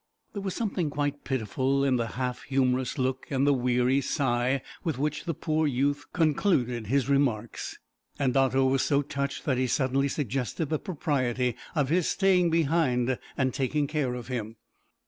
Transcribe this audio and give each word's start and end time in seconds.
There 0.33 0.41
was 0.41 0.55
something 0.55 0.89
quite 0.89 1.23
pitiful 1.23 1.85
in 1.85 1.97
the 1.97 2.07
half 2.17 2.41
humorous 2.41 2.97
look, 2.97 3.27
and 3.29 3.45
the 3.45 3.53
weary 3.53 4.01
sigh, 4.01 4.63
with 4.83 4.97
which 4.97 5.25
the 5.25 5.35
poor 5.35 5.67
youth 5.67 6.07
concluded 6.11 6.87
his 6.87 7.07
remarks, 7.07 7.77
and 8.17 8.35
Otto 8.35 8.65
was 8.65 8.81
so 8.81 9.03
touched 9.03 9.45
that 9.45 9.59
he 9.59 9.67
suddenly 9.67 10.07
suggested 10.07 10.69
the 10.69 10.79
propriety 10.79 11.55
of 11.75 11.89
his 11.89 12.07
staying 12.09 12.49
behind 12.49 13.19
and 13.37 13.53
taking 13.53 13.85
care 13.85 14.15
of 14.15 14.27
him. 14.27 14.55